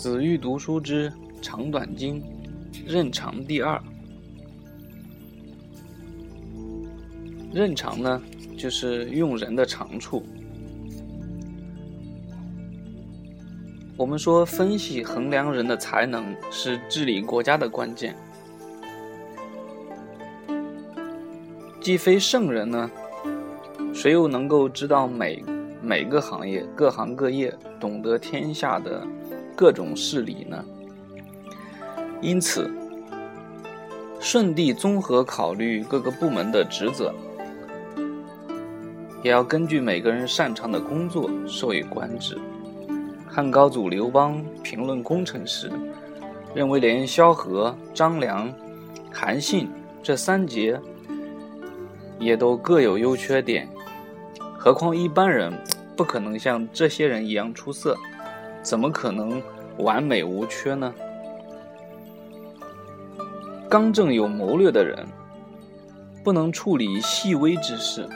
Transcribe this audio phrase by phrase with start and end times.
[0.00, 2.22] 子欲读书之长短经，
[2.86, 3.78] 任长第二。
[7.52, 8.22] 任长呢，
[8.56, 10.24] 就是用人的长处。
[13.94, 18.16] 我们说，分析衡量人的才能是治理国家的关键。
[21.78, 22.90] 既非圣人呢，
[23.92, 25.44] 谁又能够知道每
[25.82, 29.06] 每个行业、各行各业，懂得天下的
[29.60, 30.64] 各种事理呢？
[32.22, 32.70] 因此，
[34.18, 37.14] 顺帝综合考虑各个部门的职责，
[39.22, 42.38] 也要根据每个人擅长的工作授予官职。
[43.28, 45.70] 汉高祖刘邦评论功臣时，
[46.54, 48.50] 认为连萧何、张良、
[49.12, 49.68] 韩信
[50.02, 50.80] 这三杰
[52.18, 53.68] 也都各有优缺点，
[54.56, 55.52] 何况一般人
[55.94, 57.94] 不可能像这些人一样出色，
[58.62, 59.42] 怎么可能
[59.78, 60.92] 完美无缺呢？
[63.68, 65.06] 刚正有谋略的人，
[66.24, 68.08] 不能处理细微之事。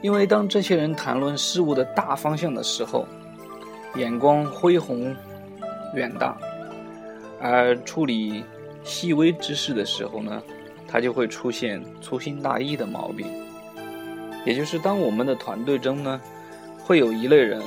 [0.00, 3.06] 因为当这些人谈论事物的大方向的时候，
[3.96, 5.14] 眼光恢宏
[5.94, 6.34] 远大；
[7.38, 8.44] 而处理
[8.82, 10.42] 细微之事的时候呢，
[10.88, 13.26] 他就会出现粗心大意的毛病。
[14.46, 16.18] 也就是当我们的团队中呢，
[16.90, 17.62] 会有一类人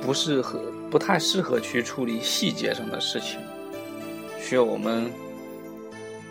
[0.00, 3.40] 不适合、不太适合去处理细节上的事情，
[4.38, 5.10] 需要我们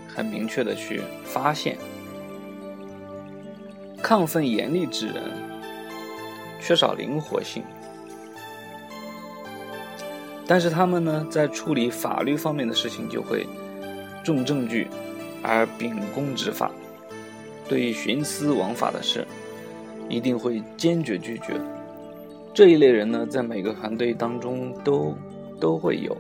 [0.08, 1.78] 很明确的去发现。
[4.02, 5.16] 亢奋严厉之人，
[6.62, 7.64] 缺少灵活性，
[10.48, 13.46] 但是他们呢，在处理法律方面的事情就会
[14.24, 14.88] 重证据
[15.44, 16.72] 而秉公执法，
[17.68, 19.28] 对于徇私枉法的事，
[20.12, 21.54] 一定会坚决拒绝。
[22.54, 25.16] 这一类人呢，在每个团队当中都
[25.60, 26.16] 都会有，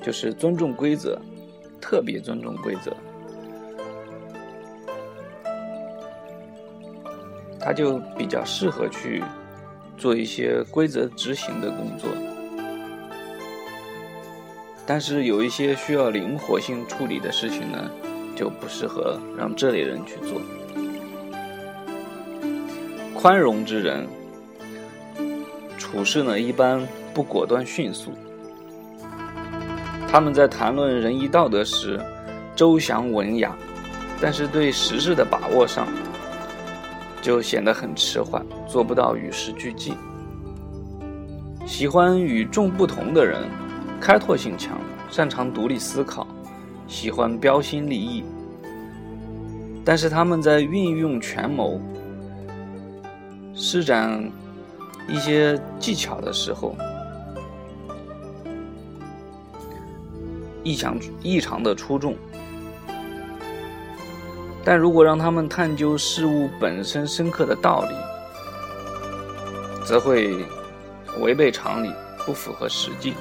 [0.00, 1.18] 就是尊重规则，
[1.80, 2.96] 特别尊重规则。
[7.58, 9.22] 他就比较适合去
[9.96, 12.10] 做一些规则执行的工作，
[14.84, 17.90] 但是有一些需要灵活性处理的事情呢，
[18.34, 20.40] 就不适合让这类人去做。
[23.22, 24.04] 宽容之人
[25.78, 26.84] 处事呢，一般
[27.14, 28.10] 不果断迅速，
[30.08, 32.00] 他们在谈论仁义道德时
[32.56, 33.56] 周详文雅，
[34.20, 35.86] 但是对时事的把握上。
[37.20, 39.94] 就显得很迟缓，做不到与时俱进。
[41.64, 43.44] 喜欢与众不同的人，
[44.00, 46.26] 开拓性强，擅长独立思考，
[46.88, 48.24] 喜欢标新立异。
[49.84, 51.80] 但是他们在运用权谋、
[53.54, 54.30] 施展
[55.08, 56.74] 一些技巧的时候，
[60.62, 62.16] 异常异常的出众。
[64.64, 67.94] 但如果让他们探究事物本身深刻的道理，
[69.84, 70.46] 则会
[71.20, 71.92] 违背常理，
[72.24, 73.14] 不符合实际。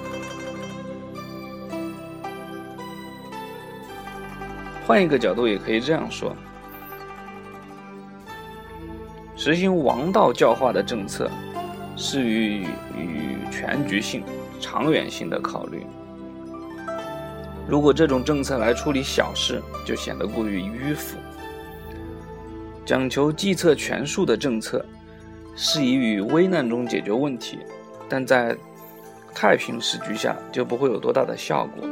[4.86, 6.36] 换一个角度，也可以这样说：
[9.44, 11.28] 实行王道教化的政策，
[11.97, 12.62] 是与
[12.96, 14.24] 与全局性、
[14.59, 15.84] 长远性的考虑。
[17.68, 21.18] 如果这种政策来处理小事，就显得过于迂腐。
[22.85, 24.85] 讲求计策权术的政策，
[25.56, 27.57] 适宜于危难中解决问题，
[28.07, 28.56] 但在
[29.34, 31.90] 太平时局下就不会有多大的效果。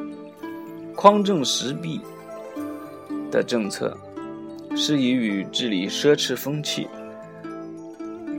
[0.95, 1.99] 匡正实弊
[3.31, 3.97] 的政策，
[4.75, 6.87] 适宜于治理奢侈风气，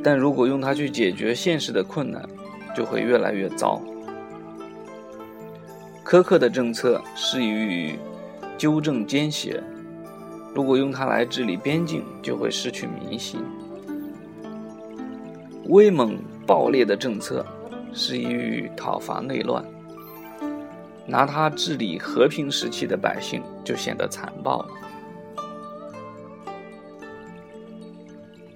[0.03, 2.27] 但如果用它去解决现实的困难，
[2.75, 3.81] 就会越来越糟。
[6.05, 7.99] 苛刻的政策适宜于
[8.57, 9.63] 纠正奸邪。
[10.55, 13.41] 如果用它来治理边境，就会失去民心。
[15.67, 17.47] 威猛暴烈的政策
[17.93, 19.65] 适宜于讨伐内乱，
[21.07, 24.69] 拿它治理和平时期的百姓就显得残暴了。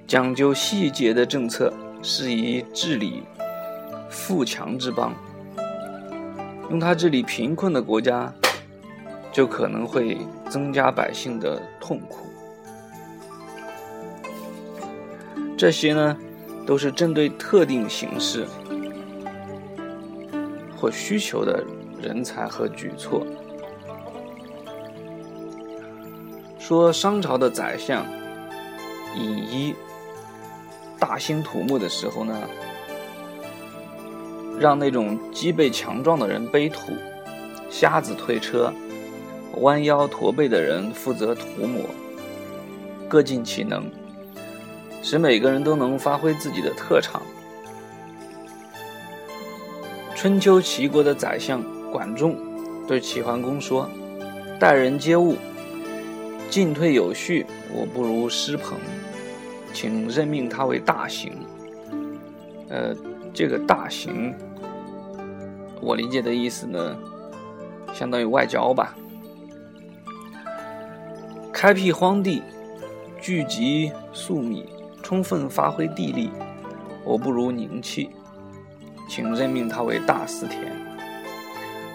[0.06, 1.72] 讲究细节的政策
[2.02, 3.22] 适宜治理
[4.08, 5.14] 富强之邦，
[6.70, 8.32] 用它治理贫困的国家。
[9.32, 10.16] 就可能会
[10.48, 12.24] 增加百姓的痛苦。
[15.58, 16.16] 这些呢，
[16.64, 18.46] 都是针对特定形式
[20.76, 21.64] 或需求的
[22.00, 23.26] 人才和举措。
[26.60, 28.06] 说商朝的宰相
[29.16, 29.74] 尹一，
[31.06, 32.34] 大兴土木的时候呢，
[34.58, 36.92] 让那种脊背强壮的人背土，
[37.68, 38.72] 瞎子推车，
[39.58, 41.82] 弯腰驼背的人负责涂抹，
[43.06, 43.84] 各尽其能，
[45.02, 47.20] 使每个人都能发挥自己的特长。
[50.16, 51.62] 春秋齐国的宰相
[51.92, 52.34] 管仲
[52.88, 53.86] 对齐桓公说
[54.58, 55.36] ：“待人接物，
[56.48, 58.78] 进退有序，我不如师朋，
[59.74, 61.32] 请任命他为大行。”
[62.70, 62.94] 呃，
[63.34, 64.34] 这个大行，
[65.82, 66.96] 我理解的意思呢，
[67.92, 68.96] 相当于外交吧。
[71.52, 72.42] 开辟荒地，
[73.20, 74.66] 聚集粟米，
[75.02, 76.30] 充分发挥地利，
[77.04, 78.10] 我不如宁气。
[79.08, 80.72] 请任命他为大司田，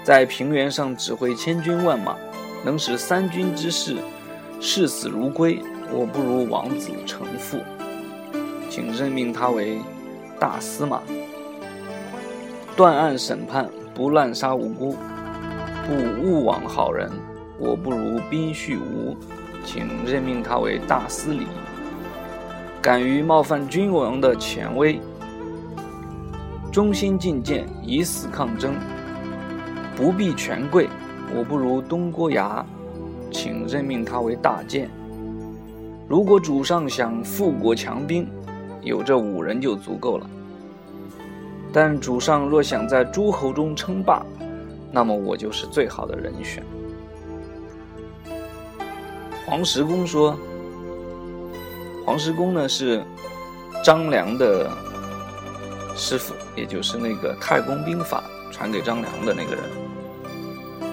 [0.04, 2.16] 在平原上指挥千军万马，
[2.64, 3.98] 能使三军之士
[4.62, 5.60] 视死如归。
[5.92, 7.58] 我不如王子成父，
[8.70, 9.80] 请任命他为
[10.40, 11.02] 大司马，
[12.76, 14.96] 断案审判，不滥杀无辜，
[15.88, 17.10] 不误枉好人。
[17.58, 19.18] 我不如宾续吴，
[19.66, 21.48] 请任命他为大司礼，
[22.82, 25.00] 敢于冒犯君王的权威。
[26.72, 28.76] 忠心进谏，以死抗争，
[29.96, 30.88] 不避权贵。
[31.36, 32.64] 我不如东郭牙，
[33.32, 34.90] 请任命他为大谏。
[36.10, 38.28] 如果主上想富国强兵，
[38.82, 40.28] 有这五人就足够了。
[41.72, 44.26] 但主上若想在诸侯中称霸，
[44.92, 46.64] 那么我就是最好的人选。
[49.46, 50.36] 黄石公说
[52.08, 53.04] ：“黄石公呢是
[53.86, 54.68] 张良的。”
[55.96, 59.64] 师傅，也就是那个太公兵法传给张良的那个人。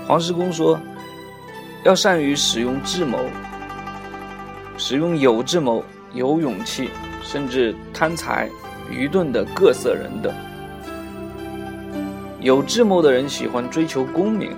[0.07, 0.79] 黄石公说，
[1.85, 3.19] 要善于使用智谋，
[4.77, 5.83] 使用有智谋、
[6.13, 6.91] 有勇气，
[7.23, 8.49] 甚至贪财、
[8.91, 10.33] 愚钝的各色人等。
[12.41, 14.51] 有智谋的人喜欢追求功名，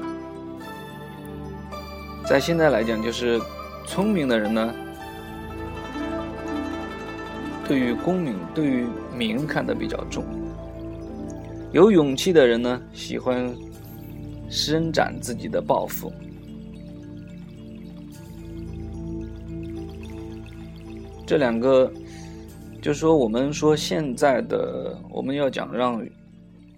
[2.27, 3.41] 在现在来讲，就是
[3.87, 4.75] 聪明的人呢。
[7.67, 10.25] 对于功名，对于名看得比较重。
[11.71, 13.55] 有勇气的人呢，喜欢
[14.51, 16.13] 伸展自己的抱负。
[21.29, 21.93] 这两个，
[22.81, 26.09] 就是说我们说现在的，我们要讲让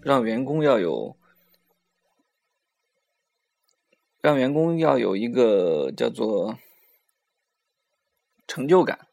[0.02, 1.16] 让员工要有，
[4.20, 6.58] 让员工要有一个叫做
[8.48, 9.06] 成就感。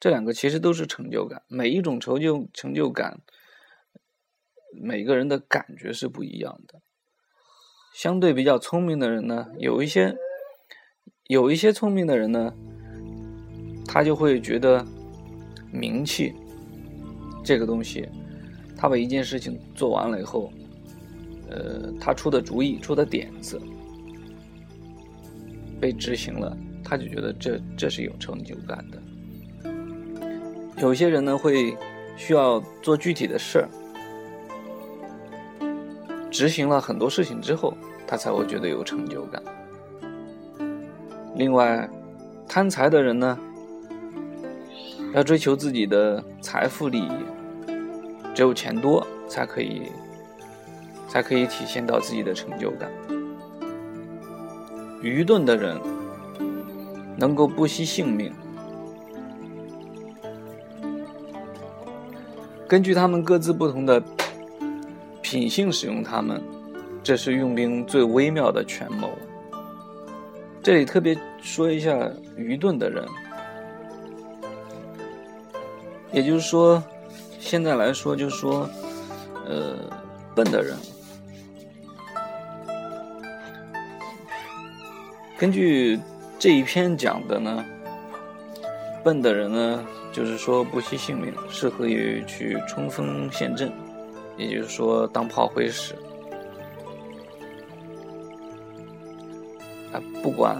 [0.00, 3.20] 这两个其实都是成就感，每一种成就成就感，
[4.72, 6.80] 每个人的感觉是不一样的。
[7.92, 10.16] 相对比较聪明的人呢，有一些
[11.24, 12.54] 有一些聪明的人呢，
[13.96, 14.84] 他就会觉得
[15.72, 16.34] 名气
[17.42, 18.06] 这个东西，
[18.76, 20.52] 他把一件事情做完了以后，
[21.48, 23.58] 呃，他出的主意、出的点子
[25.80, 26.54] 被执行了，
[26.84, 29.72] 他就觉得这这是有成就感的。
[30.82, 31.74] 有些人呢会
[32.18, 33.68] 需要做具体的事儿，
[36.30, 37.72] 执行了很多事情之后，
[38.06, 39.42] 他才会觉得有成就感。
[41.34, 41.88] 另外，
[42.46, 43.38] 贪财的人呢，
[45.16, 47.10] 要追求自己的财富利益，
[48.34, 49.90] 只有钱多才可以，
[51.08, 52.90] 才可以体现到自己的成就感。
[55.00, 55.80] 愚钝的人
[57.16, 58.30] 能够不惜性命。
[62.68, 64.02] 根据他们各自不同的
[65.22, 66.42] 品性使用他们，
[67.02, 69.08] 这是用兵最微妙的权谋。
[70.62, 71.98] 这里特别说一下
[72.36, 73.02] 愚钝的人，
[76.16, 76.82] 也就是说，
[77.38, 78.66] 现在来说就是说，
[79.44, 79.76] 呃，
[80.34, 80.74] 笨的人。
[85.36, 86.00] 根据
[86.38, 87.62] 这一篇讲的呢，
[89.04, 89.86] 笨的人呢。
[90.12, 93.70] 就是说不惜性命，适合于去冲锋陷阵，
[94.38, 95.92] 也就是说当炮灰使。
[99.92, 100.56] 啊，不管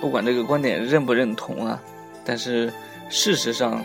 [0.00, 1.82] 不管这个观点认不认同啊，
[2.24, 2.72] 但是
[3.10, 3.84] 事实上，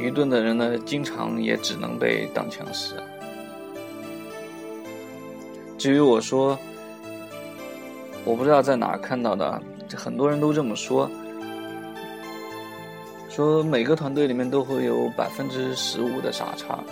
[0.00, 2.94] 愚钝的人呢，经常也只能被当枪使。
[5.76, 6.58] 至于我说，
[8.24, 9.60] 我不知道在哪看到的，
[9.94, 11.10] 很多人都这么说。
[13.28, 16.82] 说每个团队里面都会有百分之十五的傻叉，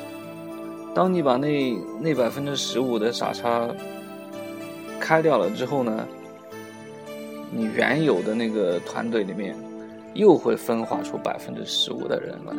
[0.95, 3.69] 当你把那那百分之十五的傻叉
[5.01, 6.07] 开掉了之后呢，
[7.51, 9.57] 你原有的那个团队里面
[10.15, 12.55] 又会分化出百分之十五的人来。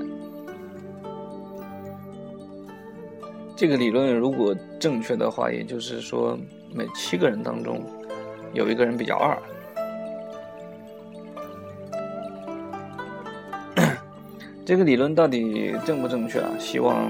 [3.58, 6.38] 这个理论如果正确的话，也就是说，
[6.72, 7.84] 每七个人当中
[8.54, 9.36] 有一个人比较二。
[14.64, 16.52] 这个理论到底正不正确啊？
[16.60, 17.10] 希望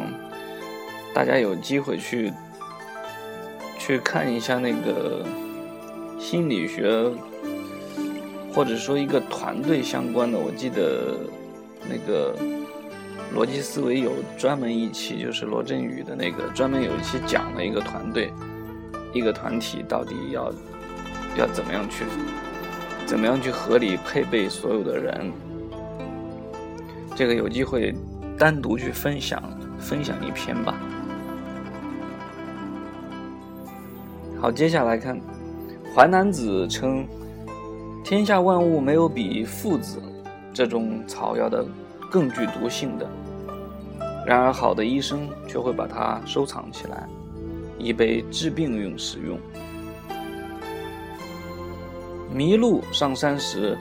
[1.14, 2.32] 大家有机会去
[3.78, 5.26] 去看一下那个
[6.18, 7.12] 心理学，
[8.54, 10.40] 或者说一个团队相关的。
[10.40, 11.18] 我记得
[11.90, 12.34] 那个
[13.36, 18.32] 逻辑思维有专门一期，就是罗振宇的那个专门有一期讲了一个团队、
[19.14, 20.52] 一个团体到底要
[21.38, 22.06] 要怎么样去
[23.06, 25.32] 怎么样去合理配备所有的人。
[27.16, 27.94] 这个有机会
[28.38, 29.42] 单独去分享
[29.80, 30.80] 分享一篇吧。
[34.40, 35.16] 好，接下来看
[35.96, 37.08] 《淮南子》称
[38.06, 40.00] ：“天下万物没有比附子
[40.54, 41.66] 这种草药的
[42.10, 43.08] 更具毒性的。
[44.26, 47.08] 然而，好的医生却会把它收藏起来，
[47.78, 49.40] 以备治病用使用。
[52.34, 53.78] 麋鹿上山时。”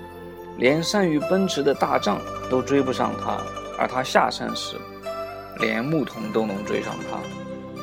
[0.59, 2.19] 连善于奔驰的大象
[2.49, 3.37] 都追不上它，
[3.79, 4.75] 而它下山时，
[5.61, 7.19] 连牧童都能追上它。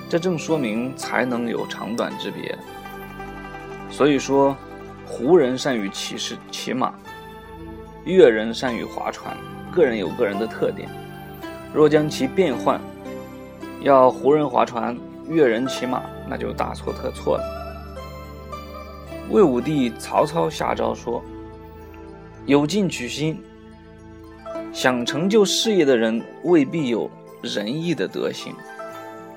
[0.09, 2.57] 这正说明才能有长短之别。
[3.91, 4.57] 所以说，
[5.05, 6.95] 胡人善于骑士骑马，
[8.05, 9.37] 越人善于划船，
[9.73, 10.87] 个人有个人的特点。
[11.73, 12.79] 若将其变换，
[13.81, 17.43] 要胡人划船，越人骑马，那就大错特错了。
[19.29, 21.23] 魏武帝曹操下诏说。
[22.45, 23.41] 有进取心，
[24.73, 27.09] 想成就事业的人未必有
[27.41, 28.53] 仁义的德行，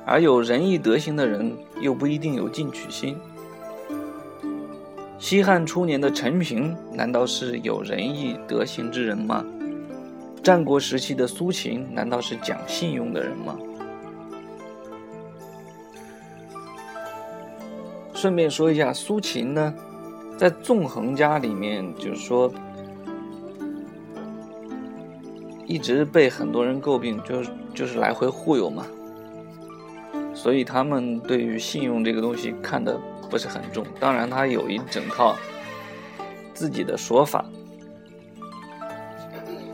[0.04, 3.16] 而有仁义德行的人又不一定有进取心。
[5.20, 9.44] 西汉初年的陈平难道是有仁义德行之人吗？
[10.46, 13.58] 战国时期的苏秦难道是讲信用的人吗？
[18.14, 19.74] 顺便说一下，苏秦呢，
[20.38, 22.48] 在纵横家里面，就是说。
[25.66, 28.86] 一直被很多人诟病，就是就是来回忽悠嘛，
[30.32, 32.96] 所以他们对于信用这个东西看得
[33.28, 33.84] 不是很重。
[33.98, 35.34] 当然，他有一整套
[36.54, 37.44] 自己的说法，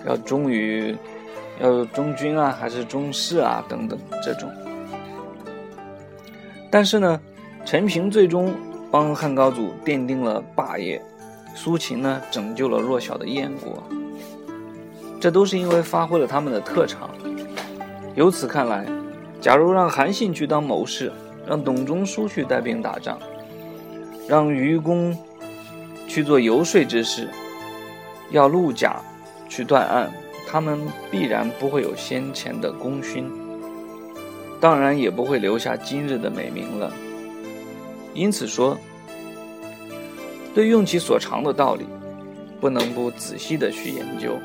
[0.07, 0.97] 要忠于，
[1.61, 4.51] 要忠君啊，还是忠士啊，等等这种。
[6.71, 7.21] 但是呢，
[7.65, 8.53] 陈平最终
[8.91, 11.01] 帮汉高祖奠定了霸业，
[11.55, 13.83] 苏秦呢拯救了弱小的燕国。
[15.21, 17.11] 这都是因为发挥了他们的特长。
[18.15, 18.87] 由此看来，
[19.41, 21.13] 假如让韩信去当谋士，
[21.47, 23.19] 让董仲舒去带兵打仗，
[24.27, 25.17] 让愚公
[26.09, 27.29] 去做游说之事，
[28.31, 29.01] 要陆贾
[29.55, 30.11] 去断案，
[30.49, 30.81] 他们
[31.11, 33.31] 必然不会有先前的功勋，
[34.59, 36.91] 当然也不会留下今日的美名了。
[38.15, 38.79] 因此说，
[40.55, 41.85] 对用其所长的道理，
[42.63, 44.39] 不能不仔细的去研究。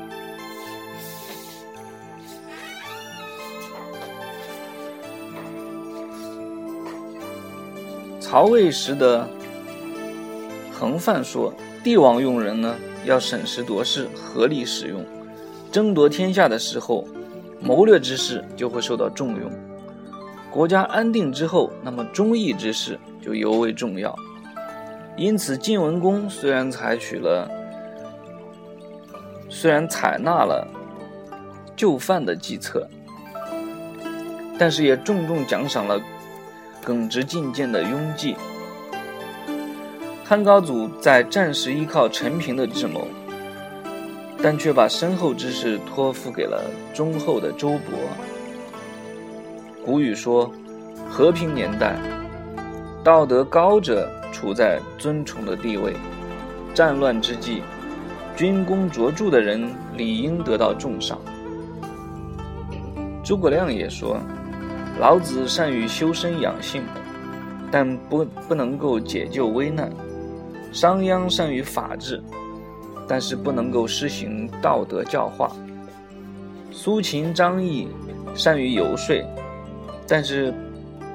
[8.20, 9.26] 曹魏时的
[10.70, 11.50] 恒范说
[11.82, 12.76] ：“帝王用人呢，
[13.08, 15.02] 要审时度势，合理使用。
[15.72, 17.06] 争夺天下的时候，
[17.58, 19.50] 谋略之事就会受到重用；
[20.50, 24.14] 国家安定之后，那么忠义之事就尤为重要。
[25.16, 27.50] 因此，晋文公虽然采取了，
[29.48, 30.68] 虽然采纳了
[31.74, 32.86] 就范的计策，
[34.58, 35.98] 但是也重重奖赏了。”
[36.84, 38.34] 耿直进谏的拥济，
[40.28, 43.08] 汉高祖在战时依靠陈平的智谋，
[44.42, 47.78] 但却把身后之事托付给了忠厚的周勃。
[49.82, 50.52] 古语说
[51.08, 51.96] ：“和平年代，
[53.02, 55.94] 道德高者处在尊崇的地位；
[56.74, 57.62] 战乱之际，
[58.36, 59.66] 军功卓著的人
[59.96, 61.18] 理应得到重赏。”
[63.24, 64.18] 诸葛亮也说。
[65.00, 66.82] 老子善于修身养性，
[67.70, 69.88] 但不不能够解救危难；
[70.72, 72.22] 商鞅善于法治，
[73.06, 75.48] 但是不能够施行道德教化；
[76.70, 77.88] 苏秦、张仪
[78.34, 79.22] 善于游说，
[80.06, 80.54] 但是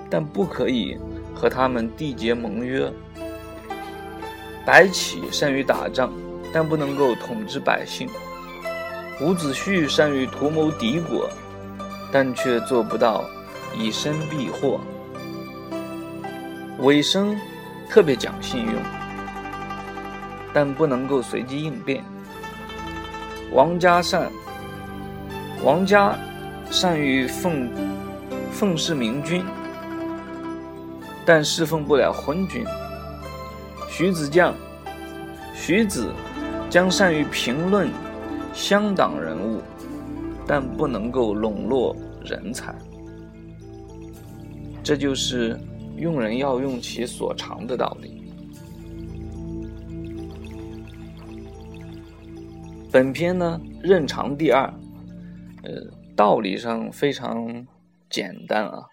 [0.10, 0.98] 但不可以
[1.36, 2.92] 和他们缔结盟约；
[4.66, 6.12] 白起善于打仗，
[6.52, 8.08] 但不能够统治百姓；
[9.22, 11.30] 伍子胥善于图谋敌国，
[12.12, 13.24] 但却做不到。
[13.76, 14.80] 以身避祸，
[16.82, 17.36] 尾生
[17.90, 18.76] 特别讲信用，
[20.54, 22.04] 但不能够随机应变。
[23.52, 24.32] 王家善，
[25.64, 26.16] 王家
[26.70, 27.70] 善于奉
[28.52, 29.44] 奉侍明君，
[31.26, 32.66] 但侍奉不了昏君。
[33.90, 34.56] 徐子将，
[35.54, 36.12] 徐子
[36.70, 37.90] 将善于评论
[38.54, 39.62] 乡党人物，
[40.48, 42.74] 但不能够笼络人才。
[44.84, 45.60] 这就是
[45.96, 48.23] 用人要用其所长的道理。
[52.94, 54.72] 本篇呢，任长第二，
[55.64, 55.72] 呃，
[56.16, 57.66] 道理上非常
[58.08, 58.86] 简单啊。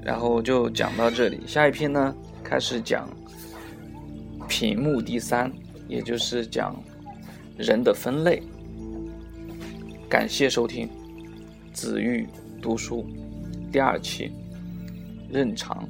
[0.00, 3.06] 然后就讲到这里，下一篇呢开始讲
[4.48, 5.52] 品目第三，
[5.88, 6.74] 也就是讲
[7.58, 8.42] 人的分类。
[10.08, 10.88] 感谢收听
[11.70, 12.26] 子玉
[12.62, 13.04] 读书
[13.70, 14.32] 第二期，
[15.28, 15.86] 任长。